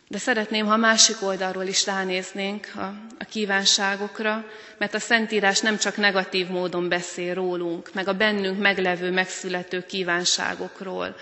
De 0.08 0.18
szeretném, 0.18 0.66
ha 0.66 0.76
másik 0.76 1.22
oldalról 1.22 1.64
is 1.64 1.86
ránéznénk 1.86 2.72
a, 2.76 2.80
a 3.18 3.24
kívánságokra, 3.30 4.44
mert 4.78 4.94
a 4.94 4.98
Szentírás 4.98 5.60
nem 5.60 5.76
csak 5.78 5.96
negatív 5.96 6.46
módon 6.48 6.88
beszél 6.88 7.34
rólunk, 7.34 7.90
meg 7.94 8.08
a 8.08 8.12
bennünk 8.14 8.58
meglevő, 8.60 9.10
megszülető 9.10 9.86
kívánságokról. 9.86 11.16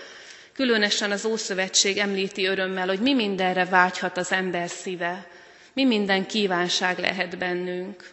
Különösen 0.53 1.11
az 1.11 1.25
Ószövetség 1.25 1.97
említi 1.97 2.45
örömmel, 2.45 2.87
hogy 2.87 2.99
mi 2.99 3.13
mindenre 3.13 3.65
vágyhat 3.65 4.17
az 4.17 4.31
ember 4.31 4.69
szíve, 4.69 5.27
mi 5.73 5.83
minden 5.85 6.25
kívánság 6.25 6.99
lehet 6.99 7.37
bennünk. 7.37 8.09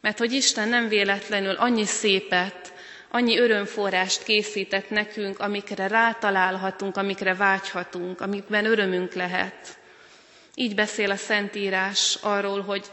Mert 0.00 0.18
hogy 0.18 0.32
Isten 0.32 0.68
nem 0.68 0.88
véletlenül 0.88 1.54
annyi 1.54 1.84
szépet, 1.84 2.72
annyi 3.10 3.38
örömforrást 3.38 4.22
készített 4.22 4.90
nekünk, 4.90 5.38
amikre 5.40 5.86
rátalálhatunk, 5.86 6.96
amikre 6.96 7.34
vágyhatunk, 7.34 8.20
amikben 8.20 8.64
örömünk 8.64 9.12
lehet. 9.14 9.78
Így 10.54 10.74
beszél 10.74 11.10
a 11.10 11.16
Szentírás 11.16 12.18
arról, 12.22 12.60
hogy 12.62 12.84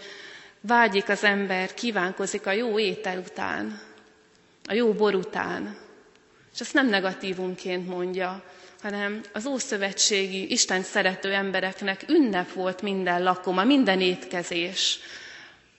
vágyik 0.61 1.09
az 1.09 1.23
ember, 1.23 1.73
kívánkozik 1.73 2.45
a 2.45 2.51
jó 2.51 2.79
étel 2.79 3.17
után, 3.17 3.79
a 4.67 4.73
jó 4.73 4.93
bor 4.93 5.15
után. 5.15 5.77
És 6.53 6.59
ezt 6.59 6.73
nem 6.73 6.87
negatívunként 6.89 7.87
mondja, 7.87 8.43
hanem 8.81 9.21
az 9.33 9.45
ószövetségi, 9.45 10.51
Isten 10.51 10.81
szerető 10.81 11.33
embereknek 11.33 12.05
ünnep 12.07 12.51
volt 12.53 12.81
minden 12.81 13.23
lakoma, 13.23 13.63
minden 13.63 14.01
étkezés, 14.01 14.99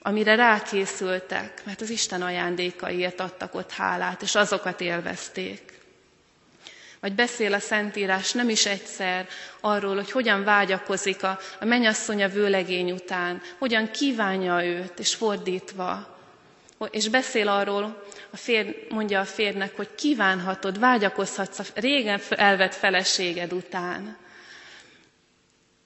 amire 0.05 0.35
rákészültek, 0.35 1.61
mert 1.63 1.81
az 1.81 1.89
Isten 1.89 2.21
ajándékaiért 2.21 3.19
adtak 3.19 3.55
ott 3.55 3.71
hálát, 3.71 4.21
és 4.21 4.35
azokat 4.35 4.81
élvezték. 4.81 5.79
Vagy 6.99 7.13
beszél 7.13 7.53
a 7.53 7.59
Szentírás 7.59 8.31
nem 8.31 8.49
is 8.49 8.65
egyszer 8.65 9.27
arról, 9.59 9.95
hogy 9.95 10.11
hogyan 10.11 10.43
vágyakozik 10.43 11.23
a, 11.23 11.39
a 11.59 11.65
mennyasszony 11.65 12.23
a 12.23 12.27
vőlegény 12.29 12.91
után, 12.91 13.41
hogyan 13.57 13.91
kívánja 13.91 14.65
őt, 14.65 14.99
és 14.99 15.15
fordítva. 15.15 16.17
És 16.91 17.09
beszél 17.09 17.47
arról, 17.47 18.03
a 18.31 18.37
fér, 18.37 18.75
mondja 18.89 19.19
a 19.19 19.25
férnek, 19.25 19.75
hogy 19.75 19.89
kívánhatod, 19.95 20.79
vágyakozhatsz 20.79 21.59
a 21.59 21.63
régen 21.75 22.19
elvett 22.29 22.73
feleséged 22.75 23.53
után 23.53 24.17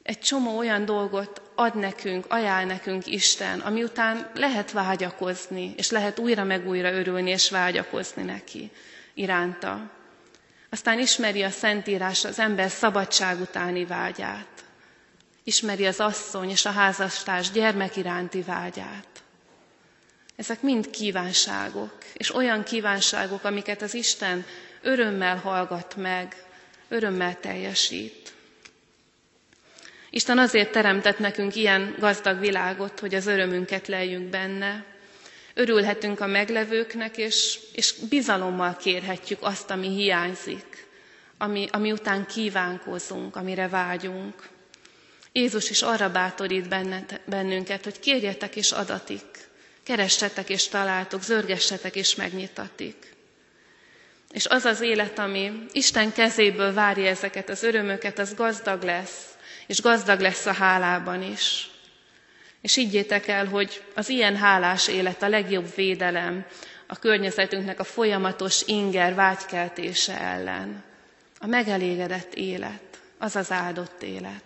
egy 0.09 0.19
csomó 0.19 0.57
olyan 0.57 0.85
dolgot 0.85 1.41
ad 1.59 1.75
nekünk, 1.75 2.25
ajánl 2.29 2.65
nekünk 2.65 3.05
Isten, 3.07 3.59
ami 3.59 3.83
után 3.83 4.31
lehet 4.33 4.71
vágyakozni, 4.71 5.73
és 5.77 5.89
lehet 5.89 6.19
újra 6.19 6.43
meg 6.43 6.67
újra 6.67 6.91
örülni, 6.91 7.29
és 7.29 7.49
vágyakozni 7.49 8.23
neki 8.23 8.71
iránta. 9.13 9.91
Aztán 10.69 10.99
ismeri 10.99 11.43
a 11.43 11.49
Szentírás 11.49 12.25
az 12.25 12.39
ember 12.39 12.69
szabadság 12.69 13.39
utáni 13.41 13.85
vágyát. 13.85 14.63
Ismeri 15.43 15.85
az 15.87 15.99
asszony 15.99 16.49
és 16.49 16.65
a 16.65 16.71
házastárs 16.71 17.51
gyermek 17.51 17.95
iránti 17.95 18.41
vágyát. 18.41 19.23
Ezek 20.35 20.61
mind 20.61 20.89
kívánságok, 20.89 21.93
és 22.13 22.35
olyan 22.35 22.63
kívánságok, 22.63 23.43
amiket 23.43 23.81
az 23.81 23.93
Isten 23.93 24.45
örömmel 24.81 25.37
hallgat 25.37 25.95
meg, 25.95 26.35
örömmel 26.89 27.39
teljesít. 27.39 28.33
Isten 30.09 30.37
azért 30.37 30.71
teremtett 30.71 31.19
nekünk 31.19 31.55
ilyen 31.55 31.95
gazdag 31.99 32.39
világot, 32.39 32.99
hogy 32.99 33.15
az 33.15 33.27
örömünket 33.27 33.87
leljünk 33.87 34.29
benne. 34.29 34.85
Örülhetünk 35.53 36.19
a 36.19 36.27
meglevőknek, 36.27 37.17
és, 37.17 37.59
és 37.73 37.93
bizalommal 38.09 38.75
kérhetjük 38.77 39.37
azt, 39.41 39.69
ami 39.69 39.87
hiányzik, 39.87 40.87
ami, 41.37 41.67
ami 41.71 41.91
után 41.91 42.25
kívánkozunk, 42.25 43.35
amire 43.35 43.67
vágyunk. 43.67 44.33
Jézus 45.31 45.69
is 45.69 45.81
arra 45.81 46.11
bátorít 46.11 46.67
bennünket, 47.25 47.83
hogy 47.83 47.99
kérjetek 47.99 48.55
és 48.55 48.71
adatik, 48.71 49.37
keressetek 49.83 50.49
és 50.49 50.67
találtok, 50.67 51.23
zörgessetek 51.23 51.95
és 51.95 52.15
megnyitatik. 52.15 53.15
És 54.31 54.45
az 54.47 54.65
az 54.65 54.81
élet, 54.81 55.19
ami 55.19 55.51
Isten 55.71 56.11
kezéből 56.13 56.73
várja 56.73 57.07
ezeket 57.07 57.49
az 57.49 57.63
örömöket, 57.63 58.19
az 58.19 58.33
gazdag 58.35 58.83
lesz, 58.83 59.23
és 59.69 59.81
gazdag 59.81 60.19
lesz 60.19 60.45
a 60.45 60.53
hálában 60.53 61.21
is. 61.23 61.69
És 62.61 62.75
higgyétek 62.75 63.27
el, 63.27 63.45
hogy 63.45 63.83
az 63.95 64.09
ilyen 64.09 64.35
hálás 64.35 64.87
élet 64.87 65.23
a 65.23 65.27
legjobb 65.29 65.75
védelem 65.75 66.45
a 66.87 66.95
környezetünknek 66.99 67.79
a 67.79 67.83
folyamatos 67.83 68.61
inger 68.65 69.13
vágykeltése 69.15 70.19
ellen. 70.21 70.83
A 71.39 71.47
megelégedett 71.47 72.33
élet, 72.33 72.99
az 73.17 73.35
az 73.35 73.51
áldott 73.51 74.01
élet. 74.03 74.43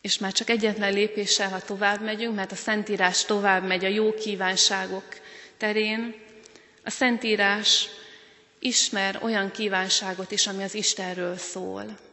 És 0.00 0.18
már 0.18 0.32
csak 0.32 0.50
egyetlen 0.50 0.92
lépéssel, 0.92 1.48
ha 1.48 1.60
tovább 1.60 2.00
megyünk, 2.00 2.34
mert 2.34 2.52
a 2.52 2.56
Szentírás 2.56 3.24
tovább 3.24 3.64
megy 3.66 3.84
a 3.84 3.88
jó 3.88 4.14
kívánságok 4.14 5.06
terén, 5.56 6.14
a 6.84 6.90
Szentírás 6.90 7.88
ismer 8.58 9.18
olyan 9.22 9.50
kívánságot 9.50 10.30
is, 10.30 10.46
ami 10.46 10.62
az 10.62 10.74
Istenről 10.74 11.36
szól. 11.36 12.06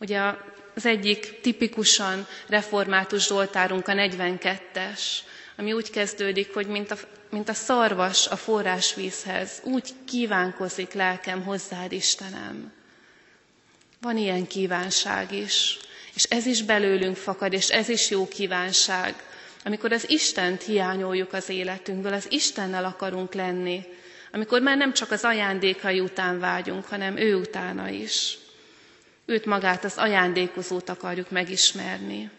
Ugye 0.00 0.20
az 0.74 0.86
egyik 0.86 1.40
tipikusan 1.40 2.26
református 2.46 3.26
Zsoltárunk 3.26 3.88
a 3.88 3.92
42-es, 3.92 5.00
ami 5.56 5.72
úgy 5.72 5.90
kezdődik, 5.90 6.54
hogy 6.54 6.66
mint 6.66 6.90
a, 6.90 6.96
mint 7.30 7.48
a 7.48 7.52
szarvas 7.54 8.26
a 8.26 8.36
forrásvízhez, 8.36 9.60
úgy 9.64 9.90
kívánkozik 10.06 10.92
lelkem 10.92 11.42
hozzád, 11.44 11.92
Istenem. 11.92 12.72
Van 14.00 14.16
ilyen 14.16 14.46
kívánság 14.46 15.32
is, 15.32 15.78
és 16.14 16.24
ez 16.24 16.46
is 16.46 16.62
belőlünk 16.62 17.16
fakad, 17.16 17.52
és 17.52 17.68
ez 17.68 17.88
is 17.88 18.10
jó 18.10 18.28
kívánság, 18.28 19.14
amikor 19.64 19.92
az 19.92 20.10
Istent 20.10 20.62
hiányoljuk 20.62 21.32
az 21.32 21.48
életünkből, 21.48 22.12
az 22.12 22.26
Istennel 22.32 22.84
akarunk 22.84 23.34
lenni, 23.34 23.84
amikor 24.32 24.60
már 24.60 24.76
nem 24.76 24.92
csak 24.92 25.10
az 25.10 25.24
ajándékai 25.24 26.00
után 26.00 26.38
vágyunk, 26.38 26.84
hanem 26.86 27.16
ő 27.16 27.34
utána 27.36 27.88
is. 27.88 28.38
Őt 29.30 29.44
magát, 29.46 29.84
az 29.84 29.96
ajándékozót 29.96 30.88
akarjuk 30.88 31.30
megismerni. 31.30 32.30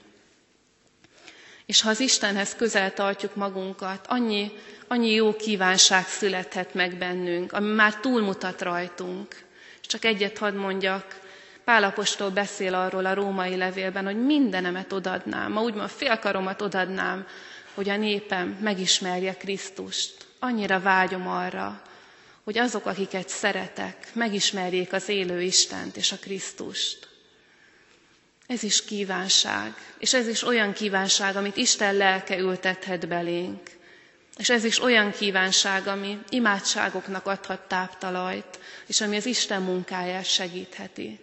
És 1.65 1.81
ha 1.81 1.89
az 1.89 1.99
Istenhez 1.99 2.55
közel 2.55 2.93
tartjuk 2.93 3.35
magunkat, 3.35 4.05
annyi, 4.07 4.51
annyi 4.87 5.11
jó 5.11 5.35
kívánság 5.35 6.07
születhet 6.07 6.73
meg 6.73 6.97
bennünk, 6.97 7.53
ami 7.53 7.73
már 7.73 7.95
túlmutat 7.95 8.61
rajtunk. 8.61 9.35
És 9.81 9.87
csak 9.87 10.05
egyet 10.05 10.37
hadd 10.37 10.53
mondjak, 10.53 11.19
Pálapostól 11.63 12.29
beszél 12.29 12.73
arról 12.75 13.05
a 13.05 13.13
római 13.13 13.55
levélben, 13.55 14.05
hogy 14.05 14.25
mindenemet 14.25 14.93
odadnám, 14.93 15.51
ma 15.51 15.61
úgymond 15.61 15.89
félkaromat 15.89 16.61
odadnám, 16.61 17.27
hogy 17.73 17.89
a 17.89 17.97
népem 17.97 18.57
megismerje 18.61 19.33
Krisztust. 19.37 20.25
Annyira 20.39 20.79
vágyom 20.79 21.27
arra, 21.27 21.81
hogy 22.49 22.57
azok, 22.57 22.85
akiket 22.85 23.29
szeretek, 23.29 24.07
megismerjék 24.13 24.93
az 24.93 25.09
élő 25.09 25.41
Istent 25.41 25.97
és 25.97 26.11
a 26.11 26.17
Krisztust. 26.17 27.07
Ez 28.47 28.63
is 28.63 28.83
kívánság, 28.85 29.73
és 29.99 30.13
ez 30.13 30.27
is 30.27 30.43
olyan 30.43 30.73
kívánság, 30.73 31.35
amit 31.35 31.57
Isten 31.57 31.95
lelke 31.95 32.37
ültethet 32.37 33.07
belénk. 33.07 33.69
És 34.37 34.49
ez 34.49 34.63
is 34.63 34.79
olyan 34.81 35.11
kívánság, 35.11 35.87
ami 35.87 36.19
imádságoknak 36.29 37.25
adhat 37.25 37.67
táptalajt, 37.67 38.59
és 38.85 39.01
ami 39.01 39.15
az 39.15 39.25
Isten 39.25 39.61
munkáját 39.61 40.25
segítheti. 40.25 41.19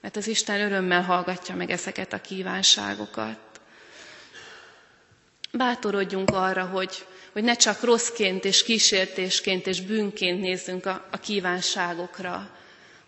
Mert 0.00 0.16
az 0.16 0.26
Isten 0.26 0.60
örömmel 0.60 1.02
hallgatja 1.02 1.54
meg 1.54 1.70
ezeket 1.70 2.12
a 2.12 2.20
kívánságokat. 2.20 3.38
Bátorodjunk 5.52 6.30
arra, 6.30 6.64
hogy, 6.64 7.06
hogy 7.32 7.42
ne 7.44 7.54
csak 7.56 7.80
rosszként 7.82 8.44
és 8.44 8.62
kísértésként 8.62 9.66
és 9.66 9.80
bűnként 9.80 10.40
nézzünk 10.40 10.86
a, 10.86 11.08
a 11.10 11.18
kívánságokra, 11.18 12.50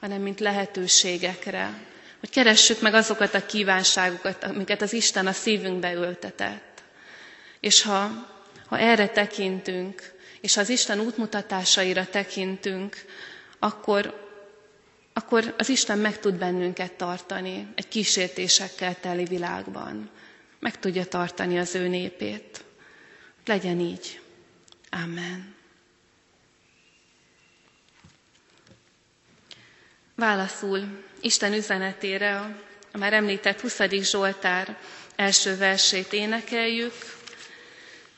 hanem 0.01 0.21
mint 0.21 0.41
lehetőségekre, 0.41 1.79
hogy 2.21 2.31
keressük 2.31 2.81
meg 2.81 2.95
azokat 2.95 3.35
a 3.35 3.47
kívánságokat, 3.47 4.45
amiket 4.45 4.83
az 4.83 4.93
Isten 4.93 5.27
a 5.27 5.33
szívünkbe 5.33 5.93
ültetett. 5.93 6.83
És 7.61 7.83
ha, 7.83 8.11
ha 8.67 8.79
erre 8.79 9.09
tekintünk, 9.09 10.13
és 10.41 10.55
ha 10.55 10.61
az 10.61 10.69
Isten 10.69 11.01
útmutatásaira 11.01 12.07
tekintünk, 12.07 12.97
akkor, 13.59 14.29
akkor 15.13 15.55
az 15.59 15.69
Isten 15.69 15.99
meg 15.99 16.19
tud 16.19 16.35
bennünket 16.35 16.93
tartani 16.93 17.69
egy 17.75 17.89
kísértésekkel 17.89 18.97
teli 19.01 19.25
világban. 19.25 20.11
Meg 20.61 20.79
tudja 20.79 21.05
tartani 21.05 21.59
az 21.59 21.75
ő 21.75 21.89
népét. 21.89 22.65
Legyen 23.45 23.81
így. 23.81 24.21
Amen. 24.91 25.55
Válaszul 30.15 31.03
Isten 31.21 31.53
üzenetére 31.53 32.39
a, 32.41 32.57
már 32.99 33.13
említett 33.13 33.61
20. 33.61 33.79
Zsoltár 33.91 34.77
első 35.17 35.57
versét 35.57 36.13
énekeljük. 36.13 36.93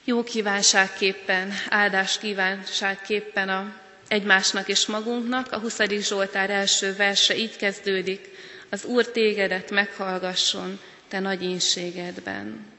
Jó 0.05 0.23
kívánságképpen, 0.25 1.53
áldás 1.69 2.19
kívánságképpen 2.19 3.49
a 3.49 3.75
egymásnak 4.09 4.69
és 4.69 4.87
magunknak. 4.87 5.53
A 5.53 5.59
20. 5.59 5.79
Zsoltár 5.89 6.51
első 6.51 6.95
verse 6.97 7.37
így 7.37 7.57
kezdődik. 7.57 8.29
Az 8.71 8.85
Úr 8.85 9.07
tégedet 9.11 9.71
meghallgasson, 9.71 10.81
te 11.09 11.19
nagy 11.19 11.43
ínségedben. 11.43 12.76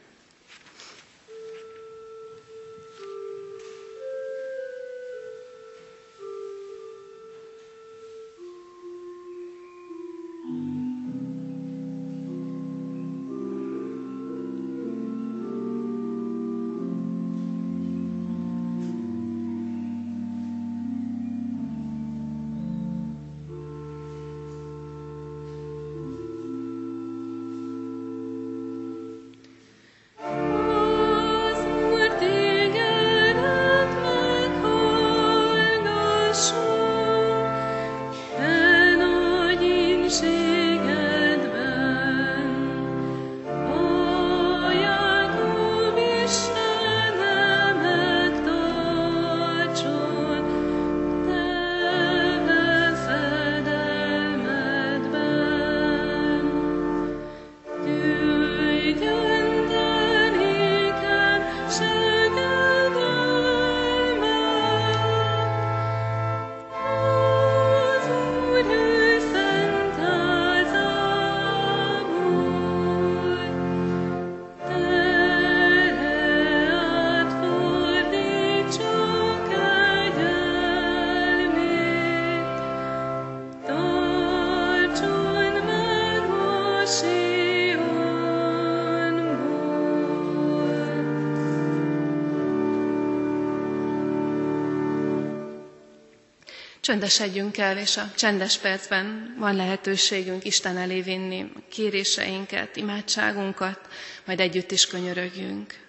Csöndesedjünk 96.88 97.58
el, 97.58 97.78
és 97.78 97.98
a 97.98 98.12
csendes 98.16 98.58
percben 98.58 99.36
van 99.40 99.56
lehetőségünk 99.56 100.44
Isten 100.46 100.78
elé 100.78 101.02
vinni 101.02 101.52
kéréseinket, 101.70 102.76
imádságunkat, 102.76 103.80
majd 104.26 104.40
együtt 104.40 104.72
is 104.72 104.88
könyörögjünk. 104.88 105.87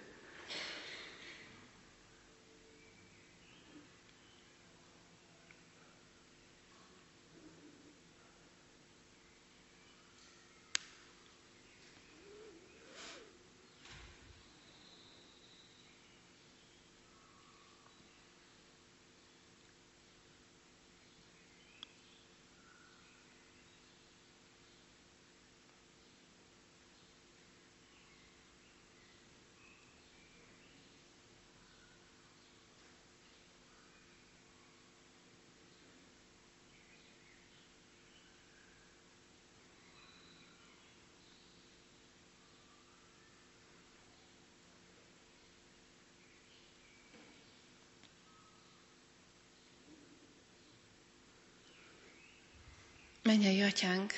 Mennyei 53.29 53.63
atyánk, 53.63 54.13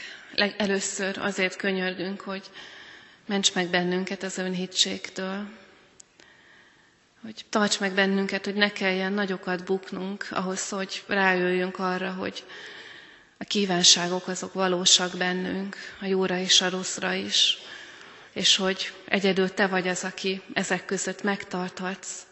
először 0.57 1.19
azért 1.19 1.57
könyörgünk, 1.57 2.21
hogy 2.21 2.43
ments 3.27 3.55
meg 3.55 3.69
bennünket 3.69 4.23
az 4.23 4.39
önhitségtől, 4.39 5.49
hogy 7.23 7.45
tarts 7.49 7.81
meg 7.81 7.93
bennünket, 7.95 8.45
hogy 8.45 8.55
ne 8.55 8.73
kelljen 8.73 9.13
nagyokat 9.13 9.65
buknunk 9.65 10.27
ahhoz, 10.31 10.69
hogy 10.69 11.05
rájöjjünk 11.07 11.79
arra, 11.79 12.13
hogy 12.13 12.45
a 13.39 13.45
kívánságok 13.45 14.29
azok 14.29 14.53
valósak 14.53 15.17
bennünk, 15.17 15.77
a 16.01 16.07
jóra 16.07 16.39
és 16.39 16.61
a 16.61 16.71
rosszra 16.71 17.13
is, 17.13 17.59
és 18.33 18.57
hogy 18.57 18.93
egyedül 19.05 19.55
te 19.55 19.67
vagy 19.67 19.89
az, 19.89 20.05
aki 20.05 20.43
ezek 20.53 20.85
között 20.85 21.23
megtarthatsz, 21.23 22.23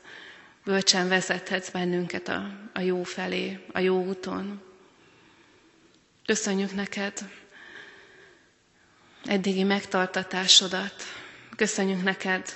bölcsen 0.65 1.09
vezethetsz 1.09 1.71
bennünket 1.71 2.29
a, 2.29 2.51
a 2.73 2.81
jó 2.81 3.03
felé, 3.03 3.59
a 3.73 3.79
jó 3.79 4.05
úton. 4.05 4.68
Köszönjük 6.29 6.75
neked 6.75 7.13
eddigi 9.25 9.63
megtartatásodat, 9.63 10.93
köszönjük 11.57 12.03
neked 12.03 12.53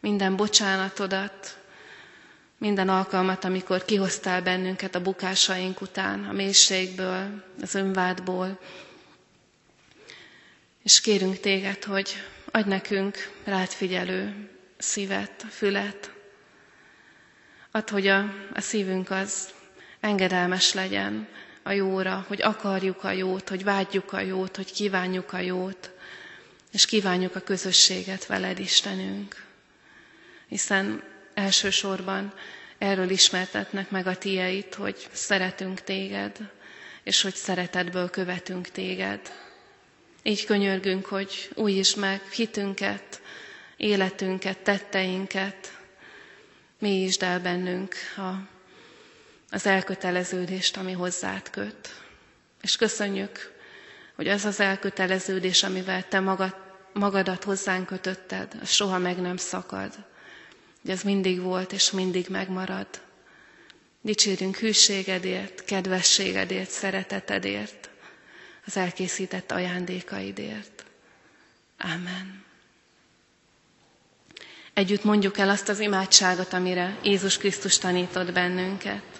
minden 0.00 0.36
bocsánatodat, 0.36 1.58
minden 2.58 2.88
alkalmat, 2.88 3.44
amikor 3.44 3.84
kihoztál 3.84 4.42
bennünket 4.42 4.94
a 4.94 5.02
bukásaink 5.02 5.80
után, 5.80 6.24
a 6.24 6.32
mélységből, 6.32 7.44
az 7.62 7.74
önvádból. 7.74 8.58
És 10.82 11.00
kérünk 11.00 11.40
téged, 11.40 11.84
hogy 11.84 12.22
adj 12.50 12.68
nekünk 12.68 13.32
rád 13.44 13.68
figyelő 13.68 14.48
szívet, 14.78 15.44
fület. 15.50 16.12
Add, 17.70 17.90
hogy 17.90 18.06
a, 18.06 18.18
a 18.54 18.60
szívünk 18.60 19.10
az 19.10 19.48
engedelmes 20.00 20.72
legyen 20.72 21.28
a 21.62 21.70
jóra, 21.72 22.24
hogy 22.28 22.42
akarjuk 22.42 23.04
a 23.04 23.10
jót, 23.10 23.48
hogy 23.48 23.64
vágyjuk 23.64 24.12
a 24.12 24.20
jót, 24.20 24.56
hogy 24.56 24.72
kívánjuk 24.72 25.32
a 25.32 25.38
jót, 25.38 25.90
és 26.72 26.86
kívánjuk 26.86 27.36
a 27.36 27.40
közösséget 27.40 28.26
veled, 28.26 28.58
Istenünk. 28.58 29.44
Hiszen 30.48 31.02
elsősorban 31.34 32.32
erről 32.78 33.10
ismertetnek 33.10 33.90
meg 33.90 34.06
a 34.06 34.16
tieit, 34.18 34.74
hogy 34.74 35.08
szeretünk 35.12 35.80
téged, 35.80 36.36
és 37.02 37.22
hogy 37.22 37.34
szeretetből 37.34 38.10
követünk 38.10 38.68
téged. 38.68 39.20
Így 40.22 40.44
könyörgünk, 40.44 41.06
hogy 41.06 41.50
is 41.66 41.94
meg 41.94 42.22
hitünket, 42.30 43.20
életünket, 43.76 44.58
tetteinket, 44.58 45.78
mélyítsd 46.78 47.22
el 47.22 47.40
bennünk 47.40 47.94
a, 48.16 48.49
az 49.50 49.66
elköteleződést, 49.66 50.76
ami 50.76 50.92
hozzád 50.92 51.50
köt. 51.50 52.00
És 52.62 52.76
köszönjük, 52.76 53.52
hogy 54.14 54.28
az 54.28 54.44
az 54.44 54.60
elköteleződés, 54.60 55.62
amivel 55.62 56.08
te 56.08 56.20
magad, 56.20 56.54
magadat 56.92 57.44
hozzánk 57.44 57.86
kötötted, 57.86 58.52
az 58.62 58.70
soha 58.70 58.98
meg 58.98 59.20
nem 59.20 59.36
szakad. 59.36 59.92
Hogy 60.82 60.90
ez 60.90 61.02
mindig 61.02 61.40
volt, 61.40 61.72
és 61.72 61.90
mindig 61.90 62.26
megmarad. 62.28 62.86
Dicsérünk 64.00 64.56
hűségedért, 64.56 65.64
kedvességedért, 65.64 66.70
szeretetedért, 66.70 67.90
az 68.66 68.76
elkészített 68.76 69.50
ajándékaidért. 69.50 70.84
Amen. 71.78 72.44
Együtt 74.74 75.04
mondjuk 75.04 75.38
el 75.38 75.48
azt 75.48 75.68
az 75.68 75.78
imádságot, 75.80 76.52
amire 76.52 76.98
Jézus 77.02 77.38
Krisztus 77.38 77.78
tanított 77.78 78.32
bennünket. 78.32 79.19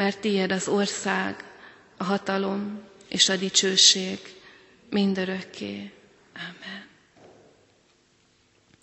mert 0.00 0.18
tiéd 0.20 0.50
az 0.52 0.68
ország, 0.68 1.44
a 1.96 2.04
hatalom 2.04 2.82
és 3.08 3.28
a 3.28 3.36
dicsőség 3.36 4.18
mindörökké. 4.90 5.92
Amen. 6.34 6.88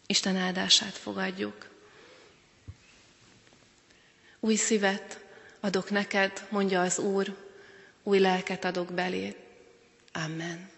Isten 0.08 0.36
áldását 0.36 0.94
fogadjuk. 0.98 1.70
Új 4.40 4.56
szívet 4.56 5.20
adok 5.60 5.90
neked, 5.90 6.48
mondja 6.50 6.82
az 6.82 7.00
Úr, 7.00 7.36
új 8.04 8.20
lelket 8.20 8.66
adok 8.66 8.94
belé. 8.94 9.36
Amen. 10.14 10.70